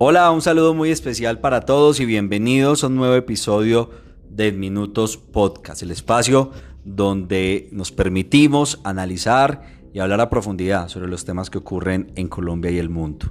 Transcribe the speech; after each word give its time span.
Hola, 0.00 0.30
un 0.30 0.42
saludo 0.42 0.74
muy 0.74 0.92
especial 0.92 1.40
para 1.40 1.62
todos 1.62 1.98
y 1.98 2.06
bienvenidos 2.06 2.84
a 2.84 2.86
un 2.86 2.94
nuevo 2.94 3.16
episodio 3.16 3.90
de 4.30 4.52
Minutos 4.52 5.16
Podcast, 5.16 5.82
el 5.82 5.90
espacio 5.90 6.52
donde 6.84 7.68
nos 7.72 7.90
permitimos 7.90 8.80
analizar 8.84 9.62
y 9.92 9.98
hablar 9.98 10.20
a 10.20 10.30
profundidad 10.30 10.86
sobre 10.86 11.08
los 11.08 11.24
temas 11.24 11.50
que 11.50 11.58
ocurren 11.58 12.12
en 12.14 12.28
Colombia 12.28 12.70
y 12.70 12.78
el 12.78 12.90
mundo. 12.90 13.26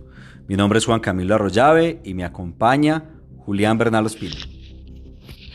Mi 0.49 0.57
nombre 0.57 0.79
es 0.79 0.85
Juan 0.85 0.99
Camilo 0.99 1.35
Arroyave 1.35 2.01
y 2.03 2.13
me 2.13 2.25
acompaña 2.25 3.11
Julián 3.37 3.77
Bernal 3.77 4.05
Espino. 4.05 4.35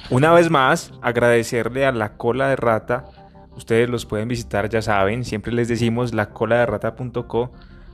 Una 0.09 0.33
vez 0.33 0.48
más, 0.48 0.95
agradecerle 1.02 1.84
a 1.84 1.92
La 1.92 2.16
Cola 2.16 2.48
de 2.48 2.56
Rata. 2.56 3.05
Ustedes 3.55 3.91
los 3.91 4.06
pueden 4.06 4.29
visitar, 4.29 4.70
ya 4.70 4.80
saben, 4.80 5.27
siempre 5.27 5.52
les 5.52 5.69
decimos 5.69 6.15
lacoladerrata.co 6.15 7.52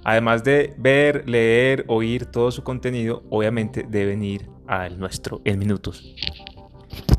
Además 0.08 0.42
de 0.42 0.72
ver, 0.78 1.28
leer, 1.28 1.84
oír 1.86 2.24
todo 2.24 2.50
su 2.50 2.62
contenido, 2.62 3.24
obviamente 3.28 3.84
deben 3.86 4.24
ir 4.24 4.48
al 4.66 4.98
nuestro 4.98 5.42
en 5.44 5.58
minutos. 5.58 6.02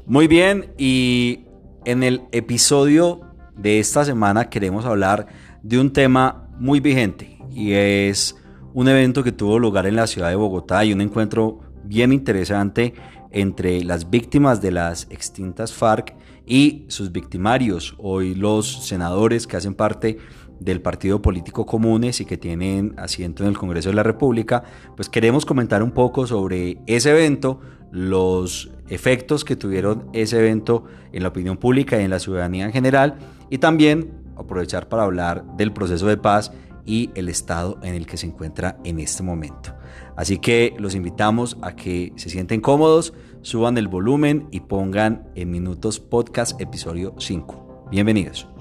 Muy 0.08 0.28
bien, 0.28 0.74
y 0.76 1.46
en 1.86 2.02
el 2.02 2.24
episodio 2.32 3.22
de 3.56 3.78
esta 3.78 4.04
semana 4.06 4.50
queremos 4.50 4.86
hablar 4.86 5.28
de 5.62 5.80
un 5.80 5.94
tema 5.94 6.50
muy 6.58 6.80
vigente 6.80 7.38
y 7.52 7.74
es 7.74 8.36
un 8.74 8.88
evento 8.88 9.24
que 9.24 9.34
tuvo 9.34 9.60
lugar 9.60 9.86
en 9.86 9.96
la 9.96 10.08
ciudad 10.08 10.30
de 10.30 10.36
Bogotá 10.36 10.84
y 10.84 10.92
un 10.92 11.02
encuentro 11.02 11.60
bien 11.84 12.12
interesante 12.12 12.96
entre 13.30 13.84
las 13.84 14.10
víctimas 14.10 14.64
de 14.64 14.72
las 14.72 15.06
extintas 15.12 15.74
FARC 15.74 16.16
y 16.48 16.86
sus 16.88 17.12
victimarios, 17.12 17.94
hoy 18.00 18.34
los 18.34 18.88
senadores 18.88 19.46
que 19.46 19.58
hacen 19.58 19.76
parte 19.76 20.18
del 20.60 20.82
partido 20.82 21.22
político 21.22 21.66
Comunes 21.66 22.22
y 22.22 22.26
que 22.26 22.38
tienen 22.38 22.94
asiento 22.98 23.44
en 23.44 23.50
el 23.50 23.58
Congreso 23.58 23.90
de 23.90 23.96
la 23.96 24.04
República, 24.04 24.64
pues 24.96 25.10
queremos 25.10 25.46
comentar 25.46 25.84
un 25.84 25.92
poco 25.92 26.28
sobre 26.28 26.80
ese 26.86 27.12
evento, 27.12 27.60
los 27.92 28.72
efectos 28.90 29.46
que 29.46 29.56
tuvieron 29.56 30.10
ese 30.14 30.40
evento 30.40 30.86
en 31.12 31.24
la 31.24 31.30
opinión 31.30 31.58
pública 31.58 32.00
y 32.00 32.04
en 32.04 32.10
la 32.10 32.20
ciudadanía 32.20 32.66
en 32.66 32.72
general, 32.72 33.16
y 33.50 33.58
también 33.58 34.12
aprovechar 34.36 34.90
para 34.90 35.04
hablar 35.04 35.46
del 35.58 35.74
proceso 35.74 36.08
de 36.08 36.18
paz 36.18 36.52
y 36.86 37.12
el 37.16 37.30
estado 37.30 37.78
en 37.84 37.94
el 37.94 38.08
que 38.08 38.18
se 38.18 38.26
encuentra 38.26 38.78
en 38.84 39.00
este 39.00 39.22
momento. 39.22 39.76
Así 40.16 40.40
que 40.40 40.74
los 40.80 40.96
invitamos 40.96 41.58
a 41.62 41.76
que 41.76 42.14
se 42.16 42.30
sienten 42.30 42.62
cómodos, 42.62 43.14
suban 43.42 43.78
el 43.78 43.88
volumen 43.88 44.48
y 44.52 44.62
pongan 44.62 45.30
en 45.36 45.52
minutos 45.52 46.00
podcast 46.00 46.60
episodio 46.60 47.14
5. 47.18 47.88
Bienvenidos. 47.92 48.59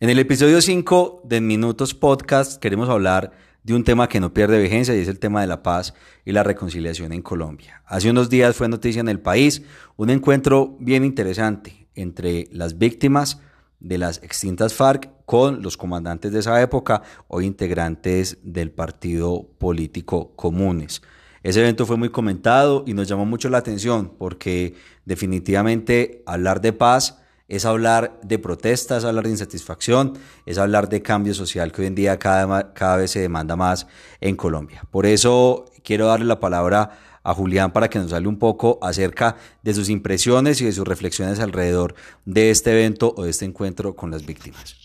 En 0.00 0.10
el 0.10 0.20
episodio 0.20 0.62
5 0.62 1.22
de 1.24 1.40
Minutos 1.40 1.92
Podcast 1.92 2.62
queremos 2.62 2.88
hablar 2.88 3.32
de 3.64 3.74
un 3.74 3.82
tema 3.82 4.08
que 4.08 4.20
no 4.20 4.32
pierde 4.32 4.62
vigencia 4.62 4.94
y 4.94 5.00
es 5.00 5.08
el 5.08 5.18
tema 5.18 5.40
de 5.40 5.48
la 5.48 5.64
paz 5.64 5.92
y 6.24 6.30
la 6.30 6.44
reconciliación 6.44 7.12
en 7.12 7.20
Colombia. 7.20 7.82
Hace 7.84 8.08
unos 8.08 8.30
días 8.30 8.54
fue 8.54 8.68
noticia 8.68 9.00
en 9.00 9.08
el 9.08 9.18
país 9.18 9.62
un 9.96 10.10
encuentro 10.10 10.76
bien 10.78 11.04
interesante 11.04 11.88
entre 11.96 12.46
las 12.52 12.78
víctimas 12.78 13.40
de 13.80 13.98
las 13.98 14.22
extintas 14.22 14.72
FARC 14.72 15.10
con 15.26 15.62
los 15.62 15.76
comandantes 15.76 16.30
de 16.30 16.38
esa 16.38 16.62
época 16.62 17.02
o 17.26 17.40
integrantes 17.40 18.38
del 18.44 18.70
partido 18.70 19.48
político 19.58 20.30
comunes. 20.36 21.02
Ese 21.42 21.58
evento 21.58 21.86
fue 21.86 21.96
muy 21.96 22.10
comentado 22.10 22.84
y 22.86 22.94
nos 22.94 23.08
llamó 23.08 23.26
mucho 23.26 23.48
la 23.48 23.58
atención 23.58 24.12
porque 24.16 24.76
definitivamente 25.04 26.22
hablar 26.24 26.60
de 26.60 26.72
paz 26.72 27.18
es 27.48 27.64
hablar 27.64 28.20
de 28.22 28.38
protestas, 28.38 28.98
es 28.98 29.04
hablar 29.04 29.24
de 29.24 29.30
insatisfacción, 29.30 30.18
es 30.44 30.58
hablar 30.58 30.88
de 30.90 31.02
cambio 31.02 31.32
social 31.32 31.72
que 31.72 31.80
hoy 31.80 31.86
en 31.88 31.94
día 31.94 32.18
cada, 32.18 32.96
vez 32.96 33.10
se 33.10 33.20
demanda 33.20 33.56
más 33.56 33.86
en 34.20 34.36
Colombia. 34.36 34.84
Por 34.90 35.06
eso 35.06 35.64
quiero 35.82 36.06
darle 36.06 36.26
la 36.26 36.40
palabra 36.40 36.98
a 37.22 37.34
Julián 37.34 37.72
para 37.72 37.88
que 37.88 37.98
nos 37.98 38.12
hable 38.12 38.28
un 38.28 38.38
poco 38.38 38.78
acerca 38.82 39.36
de 39.62 39.74
sus 39.74 39.88
impresiones 39.88 40.60
y 40.60 40.66
de 40.66 40.72
sus 40.72 40.86
reflexiones 40.86 41.40
alrededor 41.40 41.94
de 42.26 42.50
este 42.50 42.72
evento 42.72 43.14
o 43.16 43.24
de 43.24 43.30
este 43.30 43.46
encuentro 43.46 43.96
con 43.96 44.10
las 44.10 44.24
víctimas. 44.24 44.76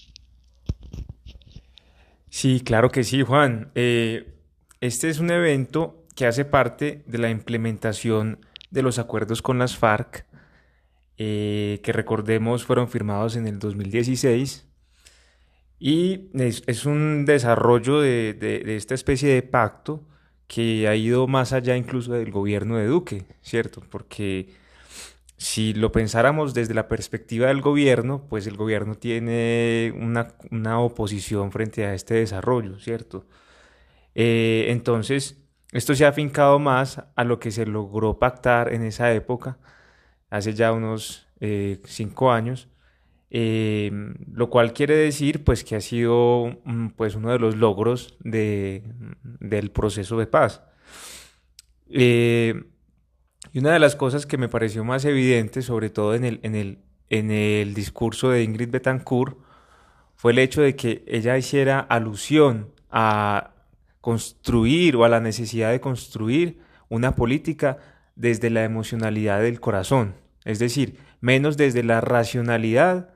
Sí, 2.29 2.61
claro 2.61 2.89
que 2.89 3.03
sí, 3.03 3.21
Juan. 3.21 3.71
Eh, 3.75 4.33
este 4.81 5.09
es 5.09 5.19
un 5.19 5.31
evento 5.31 6.03
que 6.15 6.25
hace 6.25 6.45
parte 6.45 7.03
de 7.07 7.17
la 7.17 7.29
implementación 7.29 8.39
de 8.71 8.81
los 8.81 8.99
acuerdos 8.99 9.41
con 9.41 9.59
las 9.59 9.77
FARC 9.77 10.25
eh, 11.25 11.79
que 11.83 11.93
recordemos 11.93 12.65
fueron 12.65 12.89
firmados 12.89 13.37
en 13.37 13.47
el 13.47 13.57
2016 13.57 14.67
y 15.79 16.29
es, 16.33 16.85
un 16.85 17.23
desarrollo 17.23 18.01
de, 18.01 18.63
esta 18.75 18.93
especie 18.93 19.33
de 19.33 19.41
pacto 19.41 20.03
que 20.47 20.85
ha 20.89 20.97
ido 20.97 21.27
más 21.27 21.53
allá 21.53 21.77
incluso 21.77 22.11
del 22.11 22.29
gobierno 22.29 22.75
de 22.75 22.87
Duque, 22.87 23.25
¿cierto? 23.41 23.81
Porque 23.89 24.53
si 25.37 25.73
lo 25.73 25.93
pensáramos 25.93 26.53
desde 26.53 26.73
la 26.73 26.89
perspectiva 26.89 27.47
del 27.47 27.61
gobierno, 27.61 28.27
pues 28.27 28.45
el 28.45 28.57
gobierno 28.57 28.95
tiene 28.95 29.93
una, 29.95 30.35
una 30.51 30.81
oposición 30.81 31.53
frente 31.53 31.85
a 31.85 31.93
este 31.93 32.15
desarrollo, 32.15 32.79
¿cierto? 32.79 33.25
Eh, 34.13 34.65
entonces, 34.71 35.41
esto 35.71 35.95
se 35.95 36.03
ha 36.03 36.09
afincado 36.09 36.59
más 36.59 37.01
a 37.15 37.23
lo 37.23 37.39
que 37.39 37.51
se 37.51 37.65
logró 37.65 38.19
pactar 38.19 38.73
en 38.73 38.83
esa 38.83 39.13
época 39.13 39.57
hace 40.33 40.53
ya 40.53 40.73
unos 40.73 41.27
eh, 41.41 41.79
cinco 41.85 42.31
años, 42.31 42.67
eh, 43.29 43.91
lo 44.33 44.49
cual 44.49 44.73
quiere 44.73 44.95
decir 44.95 45.43
pues 45.43 45.63
que 45.63 45.75
ha 45.75 45.81
sido 45.81 46.59
mm, 46.65 46.87
pues 46.95 47.13
uno 47.13 47.29
de 47.29 47.37
los 47.37 47.55
logros 47.55 48.17
de, 48.19 48.81
del 49.21 49.69
proceso 49.69 50.17
de 50.17 50.25
paz. 50.25 50.63
Eh, 51.87 52.63
y 53.51 53.59
una 53.59 53.73
de 53.73 53.79
las 53.79 53.95
cosas 53.95 54.25
que 54.25 54.39
me 54.39 54.49
pareció 54.49 54.83
más 54.83 55.05
evidente, 55.05 55.61
sobre 55.61 55.91
todo 55.91 56.15
en 56.15 56.25
el, 56.25 56.39
en 56.41 56.55
el, 56.55 56.79
en 57.11 57.29
el 57.29 57.75
discurso 57.75 58.29
de 58.31 58.41
Ingrid 58.41 58.71
Betancourt, 58.71 59.37
fue 60.15 60.31
el 60.31 60.39
hecho 60.39 60.63
de 60.63 60.75
que 60.75 61.03
ella 61.05 61.37
hiciera 61.37 61.79
alusión 61.79 62.71
a 62.89 63.51
construir 64.01 64.95
o 64.95 65.05
a 65.05 65.09
la 65.09 65.19
necesidad 65.19 65.69
de 65.69 65.79
construir 65.79 66.59
una 66.89 67.13
política 67.13 67.77
desde 68.15 68.49
la 68.49 68.63
emocionalidad 68.63 69.41
del 69.41 69.59
corazón. 69.59 70.22
Es 70.45 70.59
decir, 70.59 70.97
menos 71.21 71.57
desde 71.57 71.83
la 71.83 72.01
racionalidad 72.01 73.09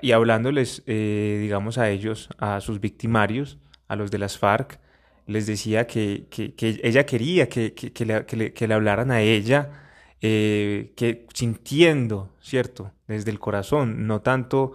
y 0.00 0.12
hablándoles, 0.12 0.82
eh, 0.86 1.38
digamos, 1.40 1.78
a 1.78 1.90
ellos, 1.90 2.28
a 2.38 2.60
sus 2.60 2.80
victimarios, 2.80 3.58
a 3.88 3.96
los 3.96 4.10
de 4.10 4.18
las 4.18 4.38
FARC, 4.38 4.78
les 5.26 5.46
decía 5.46 5.86
que, 5.86 6.26
ella 6.82 7.06
quería 7.06 7.48
que, 7.48 8.64
le, 8.66 8.74
hablaran 8.74 9.10
a 9.10 9.20
ella, 9.20 9.70
eh, 10.20 10.92
que 10.96 11.26
sintiendo, 11.34 12.34
¿cierto? 12.40 12.92
Desde 13.06 13.30
el 13.30 13.38
corazón, 13.38 14.06
no 14.06 14.22
tanto 14.22 14.72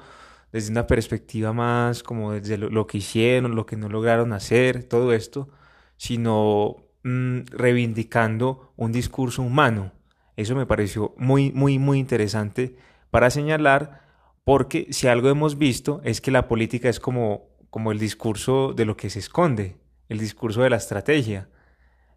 desde 0.51 0.71
una 0.71 0.87
perspectiva 0.87 1.51
más 1.51 2.01
como 2.01 2.31
desde 2.31 2.57
lo, 2.57 2.87
que 2.87 2.99
hicieron, 2.99 3.55
lo 3.55 3.65
que 3.65 3.75
no 3.75 3.89
lograron 3.89 4.31
hacer, 4.31 4.85
todo 4.85 5.11
esto, 5.11 5.49
sino 5.97 6.77
mm, 7.03 7.39
reivindicando 7.51 8.71
un 8.77 8.93
discurso 8.93 9.41
humano, 9.41 9.91
eso 10.35 10.55
me 10.55 10.65
pareció 10.65 11.13
muy, 11.17 11.51
muy, 11.51 11.79
muy 11.79 11.99
interesante 11.99 12.75
para 13.11 13.29
señalar, 13.29 14.01
porque 14.43 14.87
si 14.91 15.07
algo 15.07 15.29
hemos 15.29 15.57
visto 15.57 16.01
es 16.03 16.21
que 16.21 16.31
la 16.31 16.47
política 16.47 16.89
es 16.89 16.99
como, 16.99 17.47
como 17.69 17.91
el 17.91 17.99
discurso 17.99 18.73
de 18.73 18.85
lo 18.85 18.95
que 18.95 19.09
se 19.09 19.19
esconde, 19.19 19.77
el 20.09 20.19
discurso 20.19 20.61
de 20.61 20.69
la 20.69 20.77
estrategia. 20.77 21.49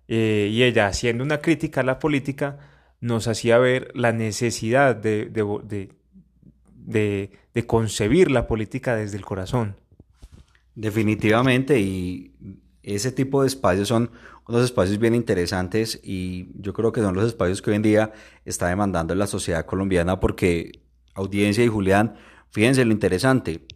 Eh, 0.09 0.49
y 0.51 0.63
ella, 0.63 0.87
haciendo 0.87 1.23
una 1.23 1.39
crítica 1.39 1.83
a 1.83 1.85
la 1.85 1.99
política, 1.99 2.59
nos 3.01 3.29
hacía 3.29 3.59
ver 3.59 3.93
la 3.95 4.13
necesidad 4.13 4.97
de, 4.97 5.27
de, 5.27 5.91
de, 6.75 7.31
de 7.55 7.67
concebir 7.67 8.31
la 8.31 8.47
política 8.47 8.97
desde 8.97 9.17
el 9.17 9.25
corazón. 9.25 9.77
Definitivamente, 10.75 11.81
y 11.81 12.33
ese 12.83 13.13
tipo 13.13 13.43
de 13.43 13.49
espacios 13.49 13.89
son 13.89 14.11
unos 14.47 14.65
espacios 14.65 14.99
bien 14.99 15.15
interesantes 15.15 16.01
y 16.03 16.49
yo 16.61 16.73
creo 16.73 16.93
que 16.93 17.03
son 17.03 17.15
los 17.15 17.27
espacios 17.27 17.61
que 17.61 17.71
hoy 17.71 17.77
en 17.77 17.83
día 17.83 18.13
está 18.45 18.69
demandando 18.69 19.15
la 19.15 19.27
sociedad 19.27 19.67
colombiana 19.67 20.21
porque 20.21 20.83
audiencia 21.15 21.65
y 21.65 21.69
Julián, 21.69 22.15
fíjense 22.51 22.85
lo 22.85 22.93
interesante, 22.93 23.67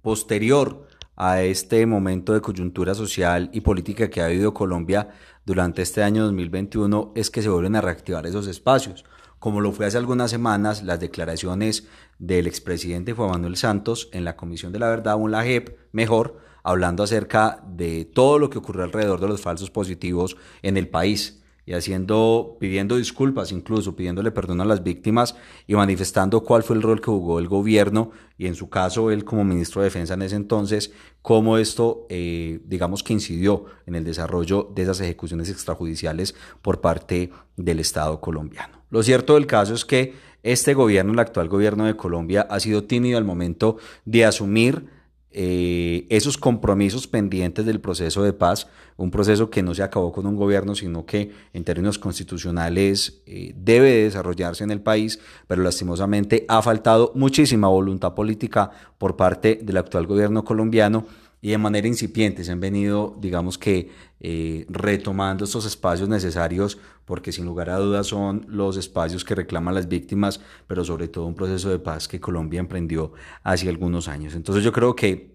posterior 0.00 0.86
a 1.16 1.42
este 1.42 1.84
momento 1.86 2.32
de 2.32 2.40
coyuntura 2.40 2.94
social 2.94 3.50
y 3.52 3.60
política 3.60 4.08
que 4.08 4.22
ha 4.22 4.28
vivido 4.28 4.54
Colombia 4.54 5.10
durante 5.44 5.82
este 5.82 6.02
año 6.02 6.24
2021 6.24 7.12
es 7.14 7.30
que 7.30 7.42
se 7.42 7.48
vuelven 7.48 7.76
a 7.76 7.80
reactivar 7.80 8.26
esos 8.26 8.46
espacios, 8.46 9.04
como 9.38 9.60
lo 9.60 9.72
fue 9.72 9.86
hace 9.86 9.98
algunas 9.98 10.30
semanas 10.30 10.82
las 10.82 11.00
declaraciones 11.00 11.88
del 12.18 12.46
expresidente 12.46 13.12
Juan 13.12 13.30
Manuel 13.30 13.56
Santos 13.56 14.08
en 14.12 14.24
la 14.24 14.36
Comisión 14.36 14.72
de 14.72 14.78
la 14.78 14.88
Verdad, 14.88 15.16
un 15.16 15.32
la 15.32 15.42
JEP, 15.42 15.76
mejor, 15.92 16.38
hablando 16.62 17.02
acerca 17.02 17.62
de 17.66 18.04
todo 18.04 18.38
lo 18.38 18.50
que 18.50 18.58
ocurrió 18.58 18.84
alrededor 18.84 19.20
de 19.20 19.28
los 19.28 19.40
falsos 19.40 19.70
positivos 19.70 20.36
en 20.62 20.76
el 20.76 20.88
país. 20.88 21.38
y 21.64 21.74
haciendo, 21.74 22.56
pidiendo 22.58 22.96
disculpas, 22.96 23.52
incluso 23.52 23.94
pidiéndole 23.94 24.32
perdón 24.32 24.60
a 24.60 24.64
las 24.64 24.82
víctimas 24.82 25.36
y 25.68 25.76
manifestando 25.76 26.42
cuál 26.42 26.64
fue 26.64 26.74
el 26.74 26.82
rol 26.82 27.00
que 27.00 27.06
jugó 27.12 27.38
el 27.38 27.46
gobierno 27.46 28.10
y 28.36 28.48
en 28.48 28.56
su 28.56 28.68
caso 28.68 29.12
él 29.12 29.24
como 29.24 29.44
ministro 29.44 29.80
de 29.80 29.84
Defensa 29.84 30.14
en 30.14 30.22
ese 30.22 30.34
entonces, 30.34 30.92
cómo 31.22 31.58
esto, 31.58 32.04
eh, 32.08 32.58
digamos 32.64 33.04
que 33.04 33.12
incidió 33.12 33.66
en 33.86 33.94
el 33.94 34.02
desarrollo 34.02 34.72
de 34.74 34.82
esas 34.82 35.00
ejecuciones 35.02 35.50
extrajudiciales 35.50 36.34
por 36.62 36.80
parte 36.80 37.30
del 37.56 37.78
Estado 37.78 38.20
colombiano. 38.20 38.82
Lo 38.90 39.04
cierto 39.04 39.34
del 39.34 39.46
caso 39.46 39.72
es 39.74 39.84
que 39.84 40.14
este 40.42 40.74
gobierno, 40.74 41.12
el 41.12 41.20
actual 41.20 41.48
gobierno 41.48 41.84
de 41.84 41.96
Colombia, 41.96 42.46
ha 42.50 42.58
sido 42.58 42.82
tímido 42.84 43.18
al 43.18 43.24
momento 43.24 43.76
de 44.04 44.24
asumir 44.24 44.86
eh, 45.34 46.06
esos 46.10 46.38
compromisos 46.38 47.06
pendientes 47.06 47.64
del 47.64 47.80
proceso 47.80 48.22
de 48.22 48.32
paz, 48.32 48.68
un 48.96 49.10
proceso 49.10 49.50
que 49.50 49.62
no 49.62 49.74
se 49.74 49.82
acabó 49.82 50.12
con 50.12 50.26
un 50.26 50.36
gobierno, 50.36 50.74
sino 50.74 51.06
que 51.06 51.32
en 51.52 51.64
términos 51.64 51.98
constitucionales 51.98 53.22
eh, 53.26 53.54
debe 53.56 54.04
desarrollarse 54.04 54.64
en 54.64 54.70
el 54.70 54.80
país, 54.80 55.18
pero 55.46 55.62
lastimosamente 55.62 56.44
ha 56.48 56.60
faltado 56.62 57.12
muchísima 57.14 57.68
voluntad 57.68 58.14
política 58.14 58.70
por 58.98 59.16
parte 59.16 59.58
del 59.62 59.78
actual 59.78 60.06
gobierno 60.06 60.44
colombiano 60.44 61.06
y 61.42 61.50
de 61.50 61.58
manera 61.58 61.88
incipiente 61.88 62.44
se 62.44 62.52
han 62.52 62.60
venido, 62.60 63.18
digamos 63.20 63.58
que, 63.58 63.90
eh, 64.20 64.64
retomando 64.68 65.44
estos 65.44 65.66
espacios 65.66 66.08
necesarios, 66.08 66.78
porque 67.04 67.32
sin 67.32 67.44
lugar 67.44 67.68
a 67.68 67.78
dudas 67.78 68.06
son 68.06 68.46
los 68.48 68.76
espacios 68.76 69.24
que 69.24 69.34
reclaman 69.34 69.74
las 69.74 69.88
víctimas, 69.88 70.40
pero 70.68 70.84
sobre 70.84 71.08
todo 71.08 71.26
un 71.26 71.34
proceso 71.34 71.68
de 71.68 71.80
paz 71.80 72.06
que 72.06 72.20
Colombia 72.20 72.60
emprendió 72.60 73.12
hace 73.42 73.68
algunos 73.68 74.06
años. 74.06 74.36
Entonces 74.36 74.62
yo 74.62 74.72
creo 74.72 74.94
que 74.94 75.31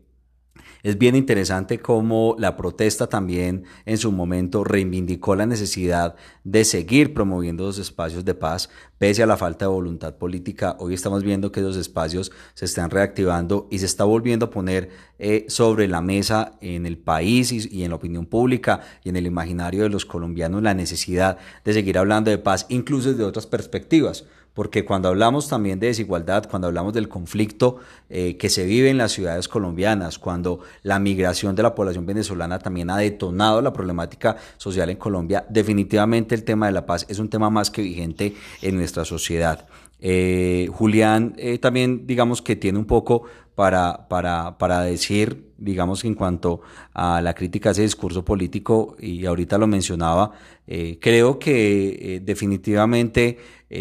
es 0.84 0.98
bien 0.98 1.16
interesante 1.16 1.80
cómo 1.80 2.36
la 2.38 2.56
protesta 2.56 3.08
también 3.08 3.64
en 3.86 3.98
su 3.98 4.12
momento 4.12 4.64
reivindicó 4.64 5.36
la 5.36 5.46
necesidad 5.46 6.16
de 6.44 6.66
seguir 6.66 7.14
promoviendo 7.14 7.66
los 7.66 7.80
espacios 7.80 8.26
de 8.26 8.34
paz, 8.34 8.70
pese 8.98 9.24
a 9.24 9.26
la 9.26 9.38
falta 9.38 9.66
de 9.66 9.72
voluntad 9.72 10.16
política. 10.16 10.76
Hoy 10.80 10.94
estamos 10.94 11.24
viendo 11.24 11.52
que 11.52 11.60
esos 11.60 11.78
espacios 11.78 12.32
se 12.54 12.66
están 12.66 12.90
reactivando 12.90 13.68
y 13.72 13.80
se 13.80 13.86
está 13.86 14.04
volviendo 14.04 14.48
a 14.48 14.50
poner 14.50 14.90
eh, 15.20 15.46
sobre 15.50 15.88
la 15.88 16.02
mesa 16.02 16.54
en 16.62 16.86
el 16.86 16.98
país 16.98 17.52
y, 17.52 17.68
y 17.70 17.84
en 17.84 17.90
la 17.90 17.96
opinión 17.96 18.26
pública 18.26 18.82
y 19.04 19.10
en 19.10 19.16
el 19.16 19.26
imaginario 19.26 19.84
de 19.84 19.90
los 19.90 20.06
colombianos 20.06 20.64
la 20.64 20.74
necesidad 20.74 21.38
de 21.66 21.74
seguir 21.74 21.98
hablando 21.98 22.32
de 22.32 22.38
paz, 22.38 22.66
incluso 22.70 23.12
desde 23.12 23.24
otras 23.24 23.48
perspectivas 23.48 24.26
porque 24.58 24.84
cuando 24.84 25.10
hablamos 25.10 25.48
también 25.50 25.80
de 25.80 25.86
desigualdad, 25.86 26.50
cuando 26.50 26.68
hablamos 26.68 26.92
del 26.92 27.08
conflicto 27.08 27.78
eh, 28.10 28.38
que 28.38 28.50
se 28.50 28.66
vive 28.66 28.90
en 28.90 28.98
las 28.98 29.12
ciudades 29.12 29.48
colombianas, 29.48 30.18
cuando 30.18 30.62
la 30.82 30.98
migración 30.98 31.56
de 31.56 31.62
la 31.62 31.76
población 31.76 32.08
venezolana 32.08 32.58
también 32.58 32.90
ha 32.90 32.98
detonado 32.98 33.62
la 33.62 33.72
problemática 33.72 34.36
social 34.58 34.90
en 34.90 34.98
Colombia, 34.98 35.46
definitivamente 35.48 36.34
el 36.34 36.44
tema 36.44 36.66
de 36.66 36.72
la 36.72 36.88
paz 36.88 37.06
es 37.08 37.20
un 37.20 37.30
tema 37.30 37.52
más 37.52 37.70
que 37.70 37.84
vigente 37.84 38.36
en 38.64 38.78
nuestra 38.78 39.06
sociedad. 39.06 39.68
Eh, 40.00 40.70
Julián 40.72 41.34
eh, 41.38 41.58
también 41.58 42.06
digamos 42.06 42.42
que 42.42 42.56
tiene 42.56 42.78
un 42.78 42.86
poco 42.86 43.24
para, 43.56 44.08
para, 44.08 44.58
para 44.60 44.82
decir, 44.82 45.52
digamos, 45.58 46.06
en 46.06 46.14
cuanto 46.14 46.62
a 46.94 47.22
la 47.22 47.34
crítica 47.34 47.70
a 47.70 47.72
ese 47.72 47.82
discurso 47.82 48.24
político, 48.24 48.96
y 49.00 49.26
ahorita 49.26 49.58
lo 49.58 49.66
mencionaba, 49.66 50.34
eh, 50.68 51.00
creo 51.02 51.40
que 51.40 52.22
definitivamente 52.24 53.40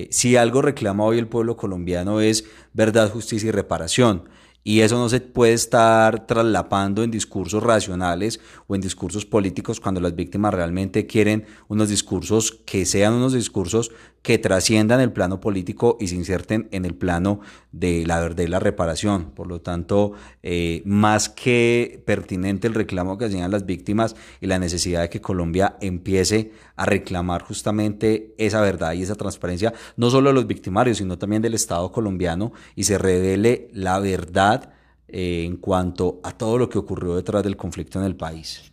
si 0.09 0.37
algo 0.37 0.63
reclama 0.63 1.05
hoy 1.05 1.19
el 1.19 1.29
pueblo 1.29 1.57
colombiano 1.57 2.21
es 2.21 2.45
verdad, 2.73 3.11
justicia 3.11 3.49
y 3.49 3.53
reparación. 3.53 4.25
Y 4.67 4.81
eso 4.81 4.99
no 4.99 5.09
se 5.09 5.21
puede 5.21 5.53
estar 5.53 6.27
traslapando 6.27 7.05
en 7.05 7.13
discursos 7.13 7.63
racionales 7.63 8.41
o 8.67 8.75
en 8.75 8.81
discursos 8.81 9.25
políticos 9.25 9.79
cuando 9.79 10.01
las 10.01 10.17
víctimas 10.17 10.53
realmente 10.53 11.07
quieren 11.07 11.47
unos 11.69 11.89
discursos 11.89 12.51
que 12.67 12.85
sean 12.85 13.13
unos 13.13 13.33
discursos 13.33 13.93
que 14.26 14.38
trasciendan 14.38 15.00
el 15.00 15.12
plano 15.12 15.38
político 15.38 15.96
y 16.00 16.08
se 16.08 16.17
inserten 16.17 16.67
en 16.73 16.84
el 16.84 16.96
plano 16.96 17.38
de 17.70 18.05
la 18.05 18.19
verdad 18.19 18.43
y 18.43 18.49
la 18.49 18.58
reparación. 18.58 19.31
Por 19.31 19.46
lo 19.46 19.61
tanto, 19.61 20.14
eh, 20.43 20.82
más 20.84 21.28
que 21.28 22.02
pertinente 22.05 22.67
el 22.67 22.75
reclamo 22.75 23.19
que 23.19 23.26
hacían 23.26 23.52
las 23.52 23.67
víctimas 23.67 24.17
y 24.40 24.49
la 24.49 24.58
necesidad 24.58 25.02
de 25.02 25.11
que 25.11 25.20
Colombia 25.20 25.76
empiece 25.81 26.50
a 26.75 26.87
reclamar 26.87 27.43
justamente 27.43 28.34
esa 28.37 28.61
verdad 28.62 28.94
y 28.94 29.02
esa 29.02 29.14
transparencia, 29.14 29.73
no 29.96 30.11
solo 30.11 30.31
de 30.31 30.34
los 30.34 30.49
victimarios, 30.49 30.99
sino 30.99 31.17
también 31.19 31.40
del 31.40 31.55
Estado 31.55 31.93
colombiano 31.93 32.52
y 32.75 32.82
se 32.82 32.99
revele 32.99 33.69
la 33.75 34.00
verdad 34.00 34.72
eh, 35.06 35.44
en 35.46 35.56
cuanto 35.56 36.19
a 36.25 36.32
todo 36.32 36.58
lo 36.58 36.69
que 36.69 36.79
ocurrió 36.79 37.14
detrás 37.14 37.44
del 37.44 37.56
conflicto 37.56 38.00
en 38.00 38.06
el 38.06 38.17
país. 38.17 38.72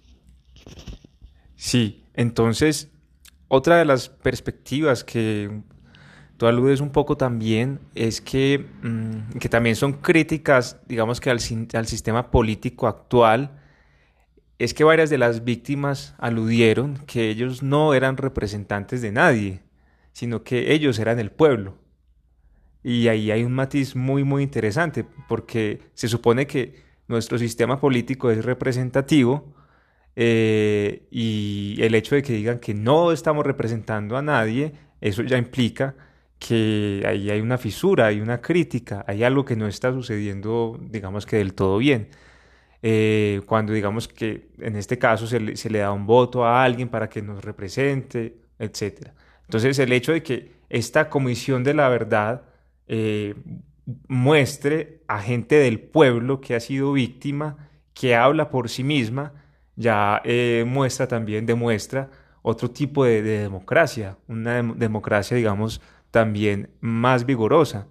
Sí, 1.56 2.06
entonces 2.16 2.90
otra 3.56 3.78
de 3.78 3.86
las 3.86 4.10
perspectivas 4.10 5.04
que 5.04 5.62
tú 6.38 6.48
aludes 6.48 6.82
un 6.82 6.90
poco 6.90 7.18
también 7.18 7.80
es 7.94 8.20
que, 8.20 8.66
mm, 8.82 9.38
que 9.38 9.48
también 9.48 9.76
son 9.76 9.94
críticas, 9.94 10.80
digamos 10.88 11.22
que 11.22 11.30
al, 11.30 11.38
al, 11.74 11.86
sistema 11.88 12.32
político 12.32 12.88
actual, 12.88 13.62
es 14.58 14.74
que 14.74 14.84
varias 14.84 15.12
de 15.12 15.20
las 15.20 15.44
víctimas 15.44 16.16
aludieron 16.18 16.98
que 17.06 17.30
ellos 17.30 17.62
no 17.62 17.94
eran 17.94 18.18
representantes 18.18 19.04
de 19.04 19.12
nadie, 19.12 19.62
sino 20.14 20.44
que 20.44 20.74
ellos 20.74 20.98
eran 20.98 21.20
el 21.20 21.30
pueblo. 21.30 21.78
Y 22.82 23.08
ahí 23.08 23.30
hay 23.30 23.44
un 23.44 23.54
matiz 23.54 23.96
muy, 23.96 24.24
muy 24.24 24.42
interesante, 24.42 25.06
porque 25.30 25.80
se 25.94 26.08
supone 26.08 26.48
que 26.48 26.82
nuestro 27.08 27.38
sistema 27.38 27.80
político 27.80 28.32
es 28.32 28.44
representativo, 28.44 29.54
eh, 30.16 31.08
y 31.12 31.78
el 31.80 31.96
hecho 31.96 32.16
de 32.16 32.22
que 32.24 32.34
digan 32.34 32.60
que 32.60 32.74
no 32.74 33.12
estamos 33.12 33.46
representando 33.46 34.18
a 34.18 34.22
nadie, 34.22 34.74
eso 35.02 35.24
ya 35.24 35.38
implica 35.38 35.96
que 36.40 37.04
ahí 37.08 37.30
hay 37.30 37.42
una 37.42 37.58
fisura, 37.58 38.08
hay 38.08 38.20
una 38.20 38.42
crítica, 38.42 39.06
hay 39.08 39.24
algo 39.24 39.46
que 39.46 39.56
no 39.56 39.68
está 39.68 39.92
sucediendo, 39.94 40.78
digamos 40.82 41.26
que 41.26 41.38
del 41.38 41.54
todo 41.54 41.78
bien. 41.78 42.10
Eh, 42.82 43.42
cuando 43.46 43.72
digamos 43.72 44.10
que 44.10 44.50
en 44.60 44.76
este 44.76 44.98
caso 45.00 45.26
se 45.26 45.40
le, 45.40 45.80
da 45.80 45.94
un 45.94 46.06
voto 46.06 46.46
a 46.46 46.64
alguien 46.64 46.90
para 46.90 47.08
que 47.08 47.22
nos 47.22 47.44
represente, 47.44 48.36
etc. 48.60 49.10
Entonces 49.44 49.80
el 49.80 49.94
hecho 49.94 50.12
de 50.12 50.22
que 50.22 50.52
esta 50.70 51.10
comisión 51.10 51.64
de 51.64 51.74
la 51.74 51.88
verdad 51.88 52.44
eh, 52.88 53.36
muestre 54.08 55.02
a 55.08 55.22
gente 55.22 55.56
del 55.56 55.80
pueblo 55.80 56.42
que 56.42 56.56
ha 56.56 56.60
sido 56.60 56.92
víctima, 56.92 57.70
que 57.94 58.16
habla 58.16 58.50
por 58.50 58.70
sí 58.70 58.84
misma, 58.84 59.32
ya 59.76 60.22
eh, 60.24 60.66
muestra 60.68 61.08
también, 61.08 61.46
demuestra 61.46 62.10
otro 62.42 62.70
tipo 62.70 63.06
de, 63.06 63.22
democracia, 63.22 64.18
una 64.28 64.62
democracia, 64.62 65.36
digamos, 65.36 65.82
también 66.12 66.70
más 66.82 67.26
vigorosa. 67.26 67.88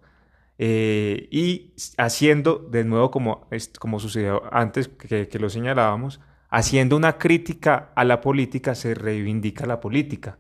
Eh, 0.59 1.29
y 1.31 1.73
haciendo, 1.97 2.59
de 2.71 2.85
nuevo, 2.85 3.11
como, 3.11 3.49
como 3.79 3.99
sucedió 3.99 4.43
antes 4.55 4.89
que, 4.89 5.39
lo 5.41 5.49
señalábamos, 5.51 6.21
haciendo 6.51 6.97
una 6.97 7.19
crítica 7.19 7.91
a 7.97 8.05
la 8.05 8.21
política, 8.21 8.75
se 8.75 8.95
reivindica 8.95 9.67
la 9.67 9.81
política. 9.81 10.39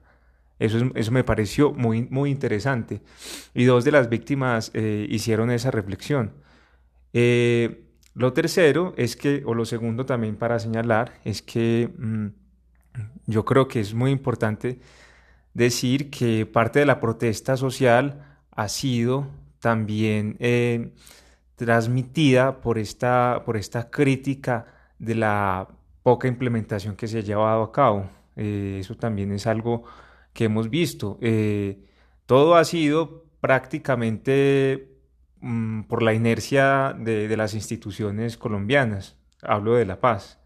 Eso, 0.58 0.90
eso 0.94 1.10
me 1.10 1.24
pareció 1.24 1.72
muy, 1.72 2.06
muy 2.10 2.30
interesante. 2.30 3.00
Y 3.54 3.64
dos 3.64 3.84
de 3.84 3.92
las 3.92 4.08
víctimas 4.08 4.70
eh, 4.74 5.06
hicieron 5.08 5.50
esa 5.50 5.70
reflexión. 5.70 6.34
Lo 8.14 8.32
tercero 8.32 8.92
es 8.96 9.16
que, 9.16 9.42
o 9.46 9.54
lo 9.54 9.64
segundo 9.64 10.04
también 10.04 10.36
para 10.36 10.58
señalar, 10.58 11.14
es 11.24 11.42
que 11.42 11.90
mm, 11.96 12.26
yo 13.26 13.44
creo 13.44 13.68
que 13.68 13.80
es 13.80 13.94
muy 13.94 14.10
importante 14.10 14.80
decir 15.54 16.10
que 16.10 16.46
parte 16.46 16.80
de 16.80 16.86
la 16.86 17.00
protesta 17.00 17.56
social 17.56 18.38
ha 18.50 18.68
sido 18.68 19.28
también 19.60 20.36
eh, 20.40 20.92
transmitida 21.56 22.60
por 22.60 22.78
esta, 22.78 23.42
por 23.46 23.56
esta 23.56 23.90
crítica 23.90 24.66
de 24.98 25.14
la 25.14 25.68
poca 26.02 26.28
implementación 26.28 26.96
que 26.96 27.08
se 27.08 27.18
ha 27.18 27.22
llevado 27.22 27.62
a 27.62 27.72
cabo. 27.72 28.10
Eh, 28.36 28.78
eso 28.80 28.96
también 28.96 29.32
es 29.32 29.46
algo 29.46 29.84
que 30.32 30.44
hemos 30.44 30.68
visto. 30.68 31.18
Eh, 31.20 31.84
todo 32.26 32.56
ha 32.56 32.64
sido 32.64 33.24
prácticamente 33.40 34.91
Mm, 35.42 35.82
por 35.84 36.02
la 36.02 36.14
inercia 36.14 36.94
de, 36.98 37.36
las 37.36 37.54
instituciones 37.54 38.38
colombianas, 38.38 39.16
hablo 39.42 39.74
de 39.74 39.84
la 39.86 40.00
paz. 40.00 40.38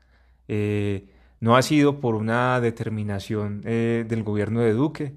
Eh, 0.49 1.11
no 1.41 1.57
ha 1.57 1.63
sido 1.63 2.01
por 2.01 2.15
una 2.15 2.61
determinación 2.61 3.63
eh, 3.65 4.07
del 4.09 4.23
gobierno 4.23 4.61
de 4.63 4.73
Duque 4.73 5.15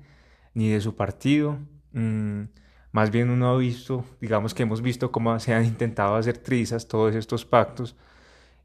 ni 0.53 0.69
de 0.69 0.81
su 0.81 0.95
partido. 0.95 1.59
Mm, 1.93 2.43
más 2.91 3.11
bien 3.11 3.29
uno 3.29 3.49
ha 3.51 3.57
visto, 3.57 4.05
digamos 4.21 4.53
que 4.53 4.63
hemos 4.63 4.81
visto 4.81 5.11
cómo 5.11 5.39
se 5.39 5.53
han 5.53 5.65
intentado 5.65 6.15
hacer 6.15 6.37
trizas 6.39 6.87
todos 6.87 7.15
estos 7.15 7.45
pactos. 7.45 7.95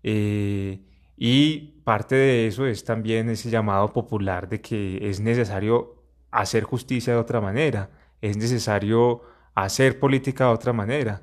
Eh, 0.02 0.80
y 1.16 1.58
parte 1.84 2.16
de 2.16 2.46
eso 2.48 2.66
es 2.66 2.84
también 2.84 3.30
ese 3.30 3.50
llamado 3.50 3.92
popular 3.92 4.48
de 4.48 4.60
que 4.60 5.08
es 5.10 5.20
necesario 5.20 6.02
hacer 6.30 6.64
justicia 6.64 7.14
de 7.14 7.20
otra 7.20 7.40
manera, 7.40 7.90
es 8.20 8.36
necesario 8.36 9.22
hacer 9.54 9.98
política 9.98 10.44
de 10.46 10.50
otra 10.50 10.72
manera. 10.72 11.22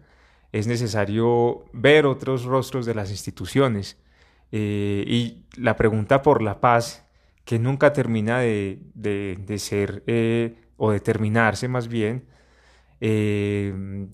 Es 0.51 0.67
necesario 0.67 1.65
ver 1.73 2.05
otros 2.05 2.43
rostros 2.43 2.85
de 2.85 2.95
las 2.95 3.11
instituciones. 3.11 3.97
Eh, 4.51 5.03
y 5.07 5.45
la 5.55 5.77
pregunta 5.77 6.21
por 6.21 6.41
la 6.41 6.59
paz 6.59 7.07
que 7.45 7.57
nunca 7.59 7.93
termina 7.93 8.39
de, 8.39 8.79
de, 8.93 9.59
ser 9.59 10.03
eh, 10.07 10.55
o 10.77 10.91
de 10.91 11.00
terminarse 11.00 11.67
más 11.67 11.88
bien. 11.88 12.25
Eh, 13.00 14.07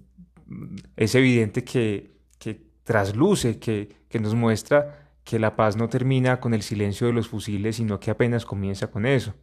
es 0.95 1.15
evidente 1.15 1.63
que, 1.63 2.11
que 2.39 2.61
trasluce, 2.83 3.59
que, 3.59 3.97
que 4.09 4.19
nos 4.19 4.35
muestra 4.35 5.07
que 5.23 5.39
la 5.39 5.55
paz 5.57 5.75
no 5.75 5.89
termina 5.89 6.39
con 6.39 6.53
el 6.53 6.61
silencio 6.61 7.07
de 7.07 7.13
los 7.13 7.27
fusiles, 7.27 7.75
sino 7.75 7.99
que 7.99 8.11
apenas 8.11 8.45
comienza 8.45 8.87
con 8.87 9.05
eso. 9.05 9.33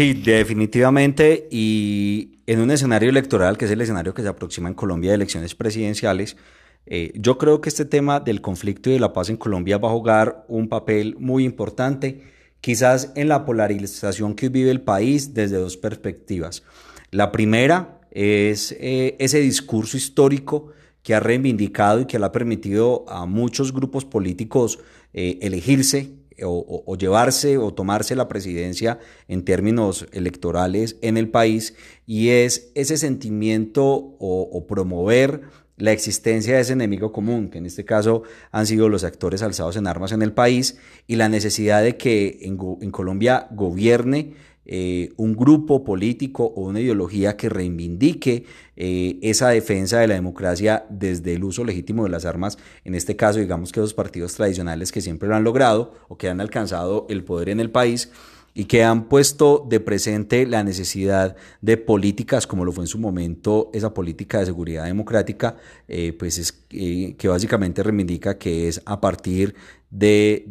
Sí, 0.00 0.14
definitivamente. 0.14 1.46
Y 1.50 2.38
en 2.46 2.60
un 2.60 2.70
escenario 2.70 3.10
electoral, 3.10 3.58
que 3.58 3.66
es 3.66 3.70
el 3.70 3.82
escenario 3.82 4.14
que 4.14 4.22
se 4.22 4.28
aproxima 4.28 4.70
en 4.70 4.74
Colombia 4.74 5.10
de 5.10 5.16
elecciones 5.16 5.54
presidenciales, 5.54 6.38
eh, 6.86 7.12
yo 7.16 7.36
creo 7.36 7.60
que 7.60 7.68
este 7.68 7.84
tema 7.84 8.18
del 8.18 8.40
conflicto 8.40 8.88
y 8.88 8.94
de 8.94 8.98
la 8.98 9.12
paz 9.12 9.28
en 9.28 9.36
Colombia 9.36 9.76
va 9.76 9.88
a 9.88 9.92
jugar 9.92 10.46
un 10.48 10.70
papel 10.70 11.16
muy 11.18 11.44
importante, 11.44 12.22
quizás 12.62 13.12
en 13.14 13.28
la 13.28 13.44
polarización 13.44 14.32
que 14.32 14.48
vive 14.48 14.70
el 14.70 14.80
país 14.80 15.34
desde 15.34 15.58
dos 15.58 15.76
perspectivas. 15.76 16.62
La 17.10 17.30
primera 17.30 18.00
es 18.10 18.72
eh, 18.80 19.16
ese 19.18 19.40
discurso 19.40 19.98
histórico 19.98 20.72
que 21.02 21.14
ha 21.14 21.20
reivindicado 21.20 22.00
y 22.00 22.06
que 22.06 22.18
le 22.18 22.24
ha 22.24 22.32
permitido 22.32 23.04
a 23.06 23.26
muchos 23.26 23.74
grupos 23.74 24.06
políticos 24.06 24.78
eh, 25.12 25.38
elegirse 25.42 26.19
o, 26.44 26.96
llevarse 26.96 27.58
o 27.58 27.72
tomarse 27.72 28.16
la 28.16 28.28
presidencia 28.28 28.98
en 29.28 29.44
términos 29.44 30.06
electorales 30.12 30.96
en 31.02 31.16
el 31.16 31.28
país 31.28 31.74
y 32.06 32.30
es 32.30 32.70
ese 32.74 32.96
sentimiento 32.96 34.16
o, 34.18 34.66
promover 34.68 35.42
la 35.76 35.92
existencia 35.92 36.56
de 36.56 36.60
ese 36.60 36.74
enemigo 36.74 37.10
común, 37.10 37.48
que 37.48 37.58
en 37.58 37.64
este 37.64 37.86
caso 37.86 38.22
han 38.52 38.66
sido 38.66 38.90
los 38.90 39.02
actores 39.02 39.42
alzados 39.42 39.76
en 39.76 39.86
armas 39.86 40.12
en 40.12 40.20
el 40.20 40.32
país, 40.32 40.76
y 41.06 41.16
la 41.16 41.30
necesidad 41.30 41.82
de 41.82 41.96
que 41.96 42.40
en, 42.42 42.58
en 42.82 42.90
Colombia 42.90 43.48
gobierne 43.50 44.34
eh, 44.72 45.12
un 45.16 45.34
grupo 45.34 45.82
político 45.82 46.44
o 46.44 46.68
una 46.68 46.78
ideología 46.78 47.36
que 47.36 47.48
reivindique 47.48 48.44
eh, 48.76 49.18
esa 49.20 49.48
defensa 49.48 49.98
de 49.98 50.06
la 50.06 50.14
democracia 50.14 50.86
desde 50.88 51.34
el 51.34 51.42
uso 51.42 51.64
legítimo 51.64 52.04
de 52.04 52.10
las 52.10 52.24
armas, 52.24 52.56
en 52.84 52.94
este 52.94 53.16
caso 53.16 53.40
digamos 53.40 53.72
que 53.72 53.80
esos 53.80 53.94
partidos 53.94 54.32
tradicionales 54.34 54.92
que 54.92 55.00
siempre 55.00 55.28
lo 55.28 55.34
han 55.34 55.42
logrado 55.42 55.94
o 56.06 56.16
que 56.16 56.28
han 56.28 56.40
alcanzado 56.40 57.08
el 57.10 57.24
poder 57.24 57.48
en 57.48 57.58
el 57.58 57.72
país 57.72 58.12
y 58.54 58.66
que 58.66 58.84
han 58.84 59.08
puesto 59.08 59.66
de 59.68 59.80
presente 59.80 60.46
la 60.46 60.62
necesidad 60.62 61.34
de 61.60 61.76
políticas 61.76 62.46
como 62.46 62.64
lo 62.64 62.70
fue 62.70 62.84
en 62.84 62.88
su 62.88 63.00
momento 63.00 63.70
esa 63.74 63.92
política 63.92 64.38
de 64.38 64.46
seguridad 64.46 64.84
democrática, 64.84 65.56
eh, 65.88 66.12
pues 66.12 66.38
es 66.38 66.52
que 66.52 67.28
básicamente 67.28 67.82
reivindica 67.82 68.38
que 68.38 68.68
es 68.68 68.80
a 68.84 69.00
partir 69.00 69.56
de, 69.90 70.46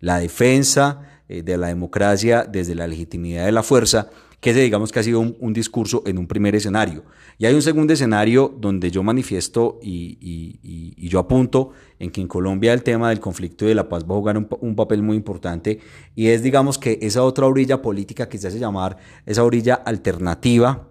la 0.00 0.20
defensa, 0.20 1.15
de 1.28 1.56
la 1.56 1.68
democracia 1.68 2.44
desde 2.44 2.74
la 2.74 2.86
legitimidad 2.86 3.46
de 3.46 3.52
la 3.52 3.62
fuerza, 3.62 4.10
que 4.40 4.50
ese 4.50 4.60
digamos 4.60 4.92
que 4.92 5.00
ha 5.00 5.02
sido 5.02 5.20
un, 5.20 5.52
discurso 5.52 6.02
en 6.06 6.18
un 6.18 6.26
primer 6.26 6.54
escenario. 6.54 7.04
Y 7.38 7.46
hay 7.46 7.54
un 7.54 7.62
segundo 7.62 7.92
escenario 7.92 8.54
donde 8.56 8.90
yo 8.90 9.02
manifiesto 9.02 9.78
y, 9.82 11.08
yo 11.08 11.18
apunto 11.18 11.70
en 11.98 12.10
que 12.10 12.20
en 12.20 12.28
Colombia 12.28 12.72
el 12.72 12.82
tema 12.82 13.08
del 13.08 13.20
conflicto 13.20 13.64
y 13.64 13.68
de 13.68 13.74
la 13.74 13.88
paz 13.88 14.04
va 14.04 14.14
a 14.14 14.18
jugar 14.18 14.36
un, 14.36 14.76
papel 14.76 15.02
muy 15.02 15.16
importante 15.16 15.80
y 16.14 16.28
es 16.28 16.42
digamos 16.42 16.78
que 16.78 16.98
esa 17.00 17.22
otra 17.22 17.46
orilla 17.46 17.80
política 17.80 18.28
que 18.28 18.38
se 18.38 18.48
hace 18.48 18.58
llamar 18.58 18.96
esa 19.24 19.44
orilla 19.44 19.74
alternativa 19.74 20.88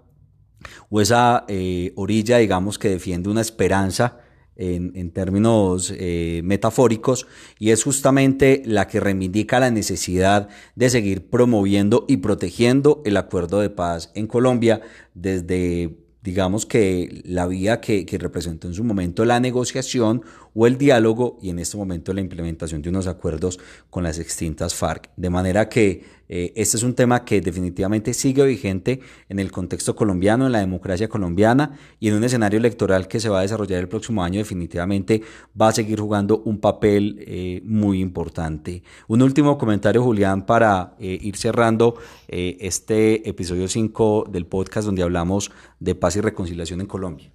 o 0.89 1.01
esa 1.01 1.43
eh, 1.47 1.91
orilla 1.95 2.37
digamos 2.37 2.79
que 2.79 2.89
defiende 2.89 3.29
una 3.29 3.41
esperanza 3.41 4.19
en, 4.55 5.11
términos 5.11 5.93
eh, 5.95 6.41
metafóricos, 6.43 7.27
y 7.59 7.71
es 7.71 7.83
justamente 7.83 8.63
la 8.65 8.87
que 8.87 8.99
reivindica 8.99 9.59
la 9.59 9.71
necesidad 9.71 10.47
de 10.75 10.89
seguir 10.89 11.29
promoviendo 11.29 12.05
y 12.07 12.17
protegiendo 12.17 13.01
el 13.05 13.17
acuerdo 13.17 13.59
de 13.59 13.69
paz 13.69 14.11
en 14.15 14.27
Colombia 14.27 14.81
desde 15.13 15.97
digamos 16.21 16.65
que 16.65 17.21
la 17.23 17.45
vía 17.45 17.81
que, 17.81 18.03
que, 18.03 18.17
representó 18.17 18.67
en 18.67 18.73
su 18.73 18.83
momento 18.83 19.25
la 19.25 19.39
negociación 19.39 20.23
o 20.55 20.65
el 20.65 20.77
diálogo 20.77 21.37
y 21.41 21.49
en 21.49 21.59
este 21.59 21.77
momento 21.77 22.13
la 22.13 22.21
implementación 22.21 22.81
de 22.81 22.89
unos 22.89 23.07
acuerdos 23.07 23.59
con 23.89 24.03
las 24.03 24.17
extintas 24.17 24.73
FARC. 24.73 25.09
De 25.17 25.29
manera 25.29 25.69
que 25.69 26.03
eh, 26.27 26.53
este 26.55 26.77
es 26.77 26.83
un 26.83 26.95
tema 26.95 27.23
que 27.23 27.41
definitivamente 27.41 28.13
sigue 28.13 28.43
vigente 28.45 29.01
en 29.29 29.37
el 29.39 29.51
contexto 29.51 29.95
colombiano, 29.95 30.45
en 30.45 30.53
la 30.53 30.59
democracia 30.59 31.07
colombiana 31.07 31.77
y 31.99 32.07
en 32.07 32.15
un 32.15 32.23
escenario 32.23 32.57
electoral 32.57 33.07
que 33.07 33.19
se 33.19 33.29
va 33.29 33.39
a 33.39 33.41
desarrollar 33.43 33.79
el 33.79 33.89
próximo 33.89 34.23
año 34.23 34.39
definitivamente 34.39 35.21
va 35.59 35.67
a 35.67 35.71
seguir 35.73 35.99
jugando 35.99 36.41
un 36.45 36.59
papel 36.59 37.23
eh, 37.27 37.61
muy 37.65 37.99
importante. 37.99 38.81
Un 39.07 39.21
último 39.21 39.57
comentario, 39.57 40.01
Julián, 40.01 40.45
para 40.45 40.95
eh, 40.99 41.19
ir 41.21 41.35
cerrando 41.35 41.95
este 42.27 43.29
episodio 43.29 43.67
5 43.67 44.27
del 44.31 44.45
podcast 44.45 44.85
donde 44.85 45.03
hablamos 45.03 45.51
de 45.79 45.95
paz 45.95 46.15
y 46.15 46.21
reconciliación 46.21 46.81
en 46.81 46.87
Colombia. 46.87 47.31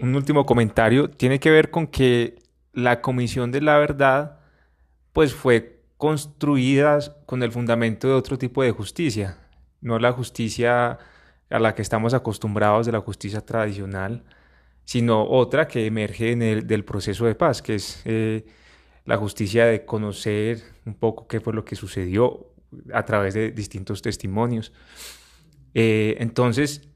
Un 0.00 0.14
último 0.14 0.46
comentario 0.46 1.10
tiene 1.10 1.38
que 1.38 1.50
ver 1.50 1.70
con 1.70 1.86
que 1.86 2.36
la 2.72 3.00
Comisión 3.00 3.52
de 3.52 3.60
la 3.60 3.78
Verdad 3.78 4.40
pues 5.12 5.34
fue 5.34 5.82
construidas 5.96 7.12
con 7.26 7.42
el 7.42 7.52
fundamento 7.52 8.08
de 8.08 8.14
otro 8.14 8.38
tipo 8.38 8.62
de 8.62 8.70
justicia, 8.70 9.36
no 9.80 9.98
la 9.98 10.12
justicia 10.12 10.98
a 11.50 11.58
la 11.58 11.74
que 11.74 11.82
estamos 11.82 12.14
acostumbrados 12.14 12.86
de 12.86 12.92
la 12.92 13.00
justicia 13.00 13.40
tradicional, 13.40 14.24
sino 14.84 15.28
otra 15.28 15.68
que 15.68 15.86
emerge 15.86 16.32
en 16.32 16.42
el, 16.42 16.66
del 16.66 16.84
proceso 16.84 17.26
de 17.26 17.34
paz, 17.34 17.60
que 17.60 17.74
es 17.74 18.02
eh, 18.06 18.46
la 19.04 19.16
justicia 19.16 19.66
de 19.66 19.84
conocer 19.84 20.62
un 20.86 20.94
poco 20.94 21.26
qué 21.26 21.40
fue 21.40 21.52
lo 21.52 21.64
que 21.64 21.76
sucedió 21.76 22.46
a 22.94 23.04
través 23.04 23.34
de 23.34 23.50
distintos 23.50 24.00
testimonios. 24.00 24.72
Eh, 25.74 26.16
entonces, 26.18 26.88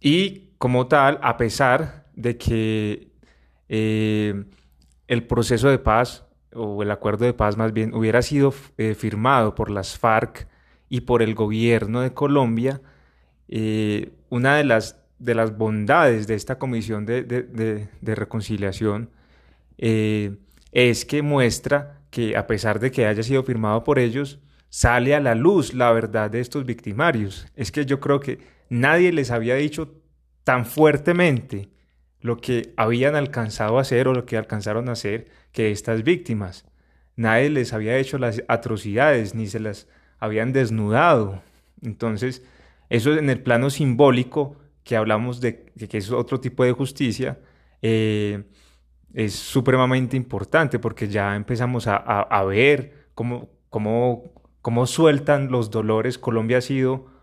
y 0.00 0.45
como 0.58 0.86
tal, 0.86 1.18
a 1.22 1.36
pesar 1.36 2.06
de 2.14 2.36
que 2.38 3.08
eh, 3.68 4.44
el 5.08 5.26
proceso 5.26 5.68
de 5.68 5.78
paz 5.78 6.26
o 6.56 6.82
el 6.82 6.90
acuerdo 6.90 7.24
de 7.24 7.34
paz 7.34 7.56
más 7.56 7.72
bien, 7.72 7.94
hubiera 7.94 8.22
sido 8.22 8.52
eh, 8.78 8.94
firmado 8.94 9.54
por 9.54 9.70
las 9.70 9.98
FARC 9.98 10.48
y 10.88 11.02
por 11.02 11.22
el 11.22 11.34
gobierno 11.34 12.00
de 12.00 12.14
Colombia, 12.14 12.80
eh, 13.48 14.12
una 14.30 14.56
de 14.56 14.64
las, 14.64 15.00
de 15.18 15.34
las 15.34 15.56
bondades 15.56 16.26
de 16.26 16.34
esta 16.34 16.58
comisión 16.58 17.06
de, 17.06 17.88
reconciliación 18.02 19.10
eh, 19.78 20.36
es 20.72 21.04
que 21.04 21.22
muestra 21.22 22.00
que 22.10 22.36
a 22.36 22.46
pesar 22.46 22.80
de 22.80 22.90
que 22.90 23.06
haya 23.06 23.22
sido 23.22 23.42
firmado 23.42 23.84
por 23.84 23.98
ellos, 23.98 24.40
sale 24.68 25.14
a 25.14 25.20
la 25.20 25.34
luz 25.34 25.74
la 25.74 25.92
verdad 25.92 26.30
de 26.30 26.40
estos 26.40 26.64
victimarios. 26.64 27.46
Es 27.54 27.70
que 27.70 27.84
yo 27.84 28.00
creo 28.00 28.20
que 28.20 28.40
nadie 28.68 29.12
les 29.12 29.30
había 29.30 29.54
dicho 29.56 29.94
tan 30.46 30.64
fuertemente 30.64 31.70
lo 32.20 32.36
que 32.36 32.72
habían 32.76 33.16
alcanzado 33.16 33.78
a 33.78 33.80
hacer 33.80 34.06
o 34.06 34.14
lo 34.14 34.26
que 34.26 34.36
alcanzaron 34.36 34.88
a 34.88 34.92
hacer 34.92 35.26
que 35.50 35.72
estas 35.72 36.04
víctimas. 36.04 36.64
Nadie 37.16 37.50
les 37.50 37.72
había 37.72 37.98
hecho 37.98 38.16
las 38.16 38.40
atrocidades 38.46 39.34
ni 39.34 39.48
se 39.48 39.58
las 39.58 39.88
habían 40.20 40.52
desnudado. 40.52 41.42
Entonces, 41.82 42.44
eso 42.90 43.12
en 43.16 43.28
el 43.28 43.42
plano 43.42 43.70
simbólico, 43.70 44.56
que 44.84 44.94
hablamos 44.94 45.40
de, 45.40 45.64
que 45.90 45.98
es 45.98 46.12
otro 46.12 46.38
tipo 46.38 46.62
de 46.62 46.70
justicia, 46.70 47.40
eh, 47.82 48.44
es 49.14 49.34
supremamente 49.34 50.16
importante 50.16 50.78
porque 50.78 51.08
ya 51.08 51.34
empezamos 51.34 51.88
a, 51.88 52.44
ver 52.44 53.08
cómo, 53.14 53.48
cómo, 53.68 54.30
cómo, 54.62 54.86
sueltan 54.86 55.50
los 55.50 55.72
dolores. 55.72 56.18
Colombia 56.18 56.58
ha 56.58 56.60
sido 56.60 57.15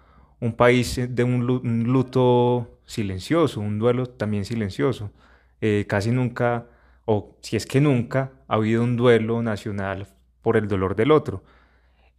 un 0.43 0.53
país 0.57 0.99
de 1.09 1.23
un 1.23 1.83
luto 1.85 2.81
silencioso, 2.85 3.61
un 3.61 3.79
duelo 3.79 4.07
también 4.07 4.43
silencioso. 4.43 5.09
Eh, 5.61 5.85
casi 5.87 6.11
nunca 6.11 6.67
o 7.05 7.37
si 7.41 7.55
es 7.55 7.65
que 7.65 7.79
nunca 7.79 8.33
ha 8.49 8.55
habido 8.55 8.83
un 8.83 8.97
duelo 8.97 9.41
nacional 9.41 10.07
por 10.41 10.57
el 10.57 10.67
dolor 10.67 10.97
del 10.97 11.11
otro. 11.11 11.43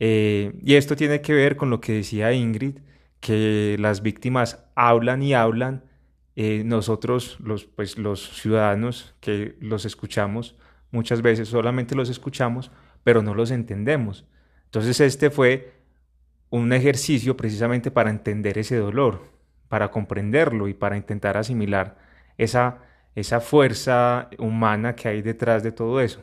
Eh, 0.00 0.54
y 0.64 0.74
esto 0.76 0.96
tiene 0.96 1.20
que 1.20 1.34
ver 1.34 1.56
con 1.56 1.68
lo 1.68 1.82
que 1.82 1.92
decía 1.92 2.32
Ingrid, 2.32 2.78
que 3.20 3.76
las 3.78 4.00
víctimas 4.00 4.64
hablan 4.74 5.22
y 5.22 5.34
hablan, 5.34 5.84
eh, 6.34 6.62
nosotros 6.64 7.36
los, 7.40 7.66
pues, 7.66 7.98
los 7.98 8.40
ciudadanos 8.40 9.14
que 9.20 9.56
los 9.60 9.84
escuchamos, 9.84 10.56
muchas 10.90 11.20
veces 11.20 11.48
solamente 11.48 11.94
los 11.94 12.08
escuchamos, 12.08 12.70
pero 13.02 13.22
no 13.22 13.34
los 13.34 13.50
entendemos. 13.50 14.24
Entonces 14.64 14.98
este 15.00 15.28
fue 15.28 15.73
un 16.60 16.72
ejercicio 16.72 17.36
precisamente 17.36 17.90
para 17.90 18.10
entender 18.10 18.58
ese 18.58 18.76
dolor, 18.76 19.22
para 19.68 19.90
comprenderlo 19.90 20.68
y 20.68 20.74
para 20.74 20.96
intentar 20.96 21.36
asimilar 21.36 21.96
esa 22.38 22.78
esa 23.14 23.40
fuerza 23.40 24.28
humana 24.38 24.94
que 24.94 25.08
hay 25.08 25.22
detrás 25.22 25.62
de 25.62 25.72
todo 25.72 26.00
eso. 26.00 26.20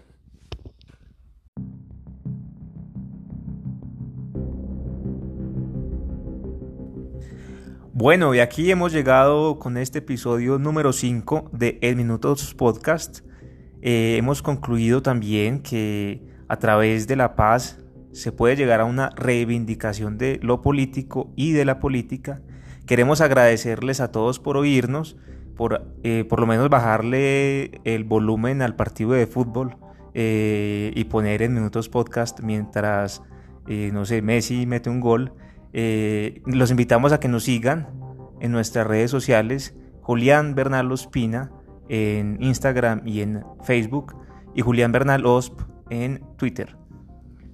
Bueno, 7.93 8.33
y 8.33 8.39
aquí 8.39 8.71
hemos 8.71 8.91
llegado 8.91 9.59
con 9.59 9.77
este 9.77 9.99
episodio 9.99 10.57
número 10.57 10.91
5 10.91 11.51
de 11.53 11.77
El 11.81 11.95
Minutos 11.95 12.53
Podcast. 12.55 13.19
eh, 13.83 14.15
hemos 14.17 14.41
concluido 14.41 15.01
también 15.01 15.61
que 15.61 16.21
a 16.47 16.57
través 16.57 17.07
de 17.07 17.15
la 17.15 17.35
paz 17.35 17.80
se 18.13 18.31
puede 18.31 18.55
llegar 18.55 18.81
a 18.81 18.85
una 18.85 19.09
reivindicación 19.15 20.17
de 20.17 20.39
lo 20.41 20.61
político 20.61 21.31
y 21.35 21.51
de 21.53 21.65
la 21.65 21.79
política. 21.79 22.41
Queremos 22.85 23.21
agradecerles 23.21 24.01
a 24.01 24.11
todos 24.11 24.39
por 24.39 24.57
oírnos, 24.57 25.17
por 25.55 25.85
eh, 26.03 26.25
por 26.27 26.39
lo 26.39 26.47
menos 26.47 26.69
bajarle 26.69 27.79
el 27.83 28.03
volumen 28.03 28.61
al 28.61 28.75
partido 28.75 29.11
de 29.11 29.27
fútbol 29.27 29.77
eh, 30.13 30.91
y 30.95 31.03
poner 31.05 31.41
en 31.41 31.53
minutos 31.53 31.89
podcast 31.89 32.41
mientras, 32.41 33.21
no 33.67 34.05
sé, 34.05 34.21
Messi 34.21 34.65
mete 34.65 34.89
un 34.89 34.99
gol. 34.99 35.33
los 35.73 36.71
invitamos 36.71 37.13
a 37.13 37.19
que 37.19 37.29
nos 37.29 37.43
sigan 37.43 37.87
en 38.41 38.51
nuestras 38.51 38.85
redes 38.87 39.11
sociales, 39.11 39.75
Julián 40.01 40.55
Bernal 40.55 40.91
Ospina 40.91 41.51
en 41.91 42.37
Instagram 42.41 43.01
y 43.05 43.19
en 43.19 43.43
Facebook 43.63 44.15
y 44.55 44.61
Julián 44.61 44.93
Bernal 44.93 45.25
Osp 45.25 45.59
en 45.89 46.23
Twitter. 46.37 46.80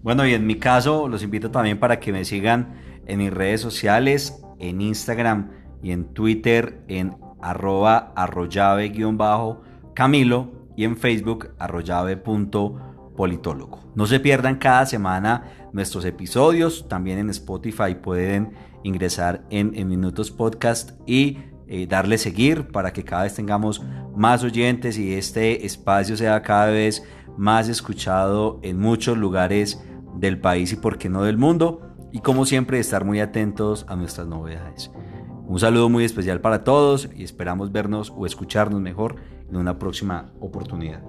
Bueno, 0.07 0.25
y 0.25 0.33
en 0.33 0.47
mi 0.47 0.55
caso 0.55 1.07
los 1.09 1.21
invito 1.21 1.51
también 1.51 1.81
para 1.81 1.99
que 1.99 2.13
me 2.13 2.23
sigan 2.23 2.77
en 3.07 3.19
mis 3.19 3.29
redes 3.29 3.59
sociales, 3.59 4.41
en 4.57 4.79
Instagram 4.79 5.51
y 5.83 5.91
en 5.91 6.13
Twitter 6.13 6.81
en 6.87 7.17
arroba 7.41 8.13
arroyave-camilo 8.15 10.51
y 10.77 10.85
en 10.85 10.95
Facebook 10.95 11.49
arroyave.politólogo. 11.59 13.91
No 13.95 14.05
se 14.05 14.21
pierdan 14.21 14.59
cada 14.59 14.85
semana 14.85 15.67
nuestros 15.73 16.05
episodios, 16.05 16.87
también 16.87 17.19
en 17.19 17.29
Spotify 17.29 17.95
pueden 18.01 18.53
ingresar 18.83 19.43
en, 19.49 19.73
Minutos 19.89 20.31
Podcast 20.31 20.91
y 21.05 21.39
eh, 21.67 21.85
darle 21.85 22.17
seguir 22.17 22.69
para 22.69 22.93
que 22.93 23.03
cada 23.03 23.23
vez 23.23 23.33
tengamos 23.33 23.83
más 24.15 24.41
oyentes 24.45 24.97
y 24.97 25.15
este 25.15 25.65
espacio 25.65 26.15
sea 26.15 26.41
cada 26.43 26.67
vez 26.67 27.03
más 27.35 27.67
escuchado 27.67 28.61
en 28.63 28.79
muchos 28.79 29.17
lugares 29.17 29.83
del 30.15 30.39
país 30.39 30.73
y 30.73 30.75
por 30.75 30.97
qué 30.97 31.09
no 31.09 31.23
del 31.23 31.37
mundo. 31.37 31.81
Y 32.11 32.19
como 32.19 32.45
siempre 32.45 32.79
estar 32.79 33.05
muy 33.05 33.19
atentos 33.19 33.85
a 33.87 33.95
nuestras 33.95 34.27
novedades. 34.27 34.91
Un 35.45 35.59
saludo 35.59 35.89
muy 35.89 36.03
especial 36.03 36.41
para 36.41 36.63
todos 36.63 37.09
y 37.15 37.23
esperamos 37.23 37.71
vernos 37.71 38.13
o 38.15 38.25
escucharnos 38.25 38.81
mejor 38.81 39.15
en 39.49 39.55
una 39.55 39.79
próxima 39.79 40.33
oportunidad. 40.39 41.01